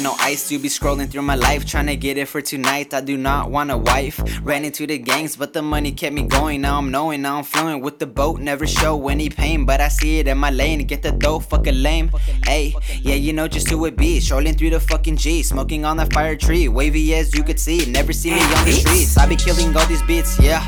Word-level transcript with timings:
with 0.00 0.18
no 0.18 0.24
ice 0.24 0.48
to 0.48 0.58
be 0.58 0.68
scrolling 0.68 1.10
through 1.10 1.22
my 1.22 1.34
life, 1.34 1.66
trying 1.66 1.86
to 1.86 1.96
get 1.96 2.16
it 2.16 2.26
for 2.26 2.40
tonight. 2.40 2.94
I 2.94 3.00
do 3.00 3.16
not 3.16 3.50
want 3.50 3.70
a 3.70 3.76
wife. 3.76 4.18
Ran 4.42 4.64
into 4.64 4.86
the 4.86 4.98
gangs, 4.98 5.36
but 5.36 5.52
the 5.52 5.62
money 5.62 5.92
kept 5.92 6.14
me 6.14 6.22
going. 6.22 6.62
Now 6.62 6.78
I'm 6.78 6.90
knowing, 6.90 7.22
now 7.22 7.38
I'm 7.38 7.44
fluent 7.44 7.82
with 7.82 7.98
the 7.98 8.06
boat. 8.06 8.40
Never 8.40 8.66
show 8.66 9.08
any 9.08 9.28
pain, 9.28 9.66
but 9.66 9.80
I 9.80 9.88
see 9.88 10.18
it 10.18 10.28
in 10.28 10.38
my 10.38 10.50
lane. 10.50 10.86
Get 10.86 11.02
the 11.02 11.12
dough, 11.12 11.40
fucking 11.40 11.82
lame. 11.82 12.10
Hey, 12.44 12.74
yeah, 13.02 13.16
you 13.16 13.32
know 13.32 13.46
just 13.46 13.68
who 13.68 13.84
it 13.84 13.96
be. 13.96 14.20
Strolling 14.20 14.54
through 14.54 14.70
the 14.70 14.80
fucking 14.80 15.16
G, 15.16 15.42
smoking 15.42 15.84
on 15.84 15.98
the 15.98 16.06
fire 16.06 16.36
tree. 16.36 16.68
Wavy 16.68 17.14
as 17.14 17.34
you 17.34 17.42
could 17.42 17.60
see. 17.60 17.84
Never 17.84 18.12
see 18.12 18.30
me 18.30 18.40
on 18.40 18.64
the 18.64 18.72
streets. 18.72 19.18
I 19.18 19.26
be 19.26 19.36
killing 19.36 19.76
all 19.76 19.86
these 19.86 20.02
beats, 20.02 20.38
yeah. 20.40 20.60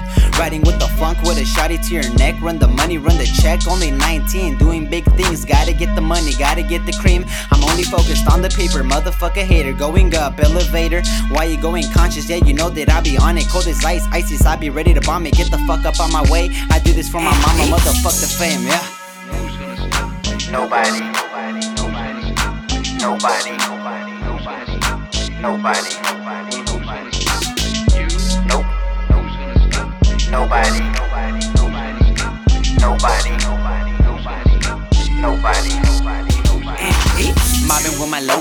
Riding 0.43 0.63
with 0.63 0.81
the 0.81 0.89
funk 0.99 1.23
with 1.23 1.39
a 1.39 1.43
shotty 1.43 1.79
to 1.87 1.95
your 1.95 2.13
neck. 2.15 2.35
Run 2.43 2.59
the 2.59 2.67
money, 2.67 2.99
run 2.99 3.17
the 3.17 3.27
check. 3.27 3.61
Only 3.69 3.93
19, 3.93 4.59
doing 4.59 4.91
big 4.91 5.05
things. 5.15 5.45
Gotta 5.45 5.73
get 5.73 5.95
the 5.95 6.01
money, 6.01 6.33
gotta 6.37 6.65
get 6.65 6.85
the 6.85 6.93
cream. 6.95 7.25
I'm 7.53 7.63
only 7.71 7.85
focused 7.85 8.29
on 8.29 8.43
the 8.43 8.49
paper, 8.49 8.83
motherfucker 8.83 9.45
hater. 9.45 9.73
Going 9.73 10.13
up, 10.17 10.41
elevator. 10.41 11.01
Why 11.31 11.45
you 11.45 11.63
going 11.63 11.85
conscious? 11.93 12.29
Yeah, 12.29 12.39
you 12.45 12.55
know 12.55 12.71
that 12.71 12.91
I 12.91 13.01
be 13.03 13.17
on 13.19 13.39
it. 13.39 13.49
Cold 13.51 13.69
as 13.69 13.85
ice, 13.85 14.05
icy, 14.11 14.45
I 14.45 14.57
be 14.57 14.69
ready 14.69 14.93
to 14.93 15.01
bomb 15.03 15.27
it. 15.27 15.35
Get 15.35 15.49
the 15.49 15.59
fuck 15.59 15.85
up 15.85 16.01
on 16.01 16.11
my 16.11 16.29
way. 16.29 16.51
I 16.71 16.81
do 16.81 16.93
this 16.93 17.09
for 17.09 17.21
my 17.21 17.31
mama, 17.47 17.77
motherfuck 17.77 18.19
the 18.21 18.27
fame, 18.27 18.67
yeah. 18.67 18.83
Nobody. 20.51 21.07
Nobody. 21.07 21.71
Nobody. 21.79 22.35
Nobody. 22.99 23.53
Nobody. 23.63 24.81
Nobody. 25.39 25.41
Nobody. 25.41 26.22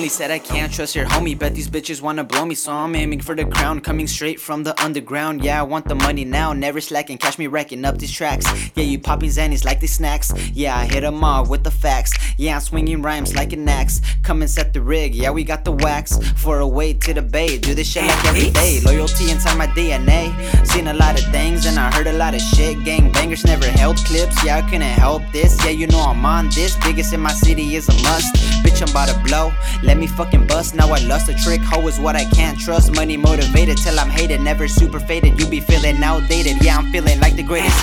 Lonely, 0.01 0.09
said 0.09 0.31
I 0.31 0.39
can't 0.39 0.73
trust 0.73 0.95
your 0.95 1.05
homie. 1.05 1.37
Bet 1.37 1.53
these 1.53 1.69
bitches 1.69 2.01
wanna 2.01 2.23
blow 2.23 2.43
me, 2.43 2.55
so 2.55 2.71
I'm 2.71 2.95
aiming 2.95 3.21
for 3.21 3.35
the 3.35 3.45
crown. 3.45 3.81
Coming 3.81 4.07
straight 4.07 4.39
from 4.39 4.63
the 4.63 4.73
underground. 4.83 5.43
Yeah, 5.43 5.59
I 5.59 5.63
want 5.63 5.87
the 5.87 5.93
money 5.93 6.25
now, 6.25 6.53
never 6.53 6.81
slacking. 6.81 7.19
Catch 7.19 7.37
me 7.37 7.45
racking 7.45 7.85
up 7.85 7.99
these 7.99 8.11
tracks. 8.11 8.45
Yeah, 8.75 8.85
you 8.85 8.97
popping 8.97 9.29
zannies 9.29 9.63
like 9.63 9.79
these 9.79 9.93
snacks. 9.93 10.33
Yeah, 10.53 10.75
I 10.75 10.85
hit 10.85 11.03
'em 11.03 11.23
all 11.23 11.45
with 11.45 11.63
the 11.63 11.69
facts. 11.69 12.13
Yeah, 12.37 12.55
I'm 12.55 12.61
swinging 12.61 13.03
rhymes 13.03 13.35
like 13.35 13.53
an 13.53 13.69
axe. 13.69 14.01
Come 14.23 14.41
and 14.41 14.49
set 14.49 14.73
the 14.73 14.81
rig. 14.81 15.13
Yeah, 15.13 15.29
we 15.29 15.43
got 15.43 15.65
the 15.65 15.71
wax 15.71 16.17
for 16.35 16.59
a 16.59 16.67
way 16.67 16.93
to 16.93 17.13
the 17.13 17.21
bay. 17.21 17.59
Do 17.59 17.75
this 17.75 17.87
shit 17.87 18.03
like 18.03 18.25
every 18.25 18.49
day. 18.49 18.79
Loyalty 18.83 19.29
inside 19.29 19.57
my 19.57 19.67
DNA. 19.67 20.33
Seen 20.63 20.87
a 20.87 20.93
lot 20.93 21.19
of 21.19 21.25
things 21.31 21.67
and 21.67 21.77
I 21.77 21.91
heard 21.91 22.07
a 22.07 22.13
lot 22.13 22.33
of 22.33 22.41
shit. 22.41 22.83
Gang 22.83 23.11
bangers 23.11 23.45
never 23.45 23.67
held 23.67 23.97
clips. 23.97 24.43
Yeah, 24.43 24.57
I 24.57 24.61
couldn't 24.61 24.97
help 25.05 25.21
this. 25.31 25.53
Yeah, 25.63 25.71
you 25.71 25.85
know 25.87 26.01
I'm 26.01 26.25
on 26.25 26.49
this. 26.49 26.75
Biggest 26.77 27.13
in 27.13 27.19
my 27.19 27.33
city 27.33 27.75
is 27.75 27.87
a 27.87 27.93
must. 28.09 28.33
Bitch, 28.63 28.81
I'm 28.81 28.89
about 28.89 29.09
to 29.09 29.19
blow. 29.27 29.53
Let 29.83 29.90
let 29.91 29.99
me 29.99 30.07
fucking 30.07 30.47
bust, 30.47 30.73
now 30.73 30.89
I 30.89 30.99
lost 30.99 31.27
a 31.27 31.33
trick. 31.33 31.59
Hoe 31.59 31.85
is 31.85 31.99
what 31.99 32.15
I 32.15 32.23
can't 32.23 32.57
trust. 32.57 32.95
Money 32.95 33.17
motivated 33.17 33.77
till 33.77 33.99
I'm 33.99 34.09
hated. 34.09 34.39
Never 34.39 34.69
super 34.69 35.01
faded, 35.01 35.37
you 35.37 35.45
be 35.47 35.59
feeling 35.59 36.01
outdated. 36.01 36.63
Yeah, 36.63 36.77
I'm 36.77 36.89
feeling 36.93 37.19
like 37.19 37.35
the 37.35 37.43
greatest. 37.43 37.75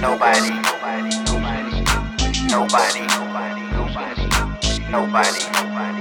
Nobody. 0.00 0.48
Nobody. 0.70 1.10
Nobody. 2.48 3.00
Nobody. 3.76 4.26
Nobody. 4.90 5.42
Nobody. 5.52 5.93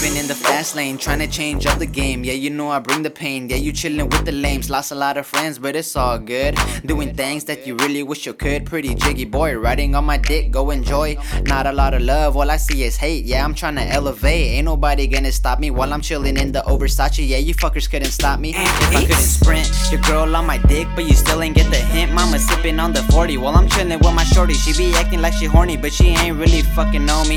Living 0.00 0.16
in 0.16 0.28
the 0.28 0.34
fast 0.34 0.76
lane, 0.76 0.96
trying 0.96 1.18
to 1.18 1.26
change 1.26 1.66
up 1.66 1.78
the 1.78 1.84
game. 1.84 2.24
Yeah, 2.24 2.32
you 2.32 2.48
know 2.48 2.70
I 2.70 2.78
bring 2.78 3.02
the 3.02 3.10
pain. 3.10 3.50
Yeah, 3.50 3.56
you 3.56 3.70
chillin' 3.70 4.10
with 4.10 4.24
the 4.24 4.32
lames. 4.32 4.70
Lost 4.70 4.92
a 4.92 4.94
lot 4.94 5.18
of 5.18 5.26
friends, 5.26 5.58
but 5.58 5.76
it's 5.76 5.94
all 5.94 6.18
good. 6.18 6.56
Doing 6.86 7.14
things 7.14 7.44
that 7.44 7.66
you 7.66 7.76
really 7.76 8.02
wish 8.02 8.24
you 8.24 8.32
could. 8.32 8.64
Pretty 8.64 8.94
jiggy 8.94 9.26
boy, 9.26 9.58
riding 9.58 9.94
on 9.94 10.06
my 10.06 10.16
dick, 10.16 10.50
go 10.50 10.70
enjoy. 10.70 11.18
Not 11.42 11.66
a 11.66 11.72
lot 11.72 11.92
of 11.92 12.00
love, 12.00 12.34
all 12.34 12.50
I 12.50 12.56
see 12.56 12.84
is 12.84 12.96
hate. 12.96 13.26
Yeah, 13.26 13.44
I'm 13.44 13.52
trying 13.52 13.76
to 13.76 13.82
elevate. 13.82 14.46
Ain't 14.52 14.64
nobody 14.64 15.06
gonna 15.06 15.32
stop 15.32 15.60
me 15.60 15.70
while 15.70 15.92
I'm 15.92 16.00
chillin' 16.00 16.40
in 16.40 16.50
the 16.52 16.62
Versace. 16.62 17.28
Yeah, 17.28 17.36
you 17.36 17.54
fuckers 17.54 17.90
couldn't 17.90 18.12
stop 18.12 18.40
me. 18.40 18.54
If 18.56 18.96
I 18.96 19.02
couldn't 19.02 19.16
sprint, 19.16 19.70
your 19.92 20.00
girl 20.00 20.34
on 20.34 20.46
my 20.46 20.56
dick, 20.56 20.88
but 20.96 21.04
you 21.04 21.14
still 21.14 21.42
ain't 21.42 21.56
get 21.56 21.70
the 21.70 21.76
hint. 21.76 22.10
Mama 22.14 22.38
sipping 22.38 22.80
on 22.80 22.94
the 22.94 23.02
40 23.12 23.36
while 23.36 23.54
I'm 23.54 23.68
chillin' 23.68 23.98
with 23.98 24.14
my 24.14 24.24
shorty. 24.24 24.54
She 24.54 24.72
be 24.72 24.94
acting 24.94 25.20
like 25.20 25.34
she 25.34 25.44
horny, 25.44 25.76
but 25.76 25.92
she 25.92 26.06
ain't 26.08 26.38
really 26.38 26.62
fucking 26.62 27.04
know 27.04 27.22
me. 27.24 27.36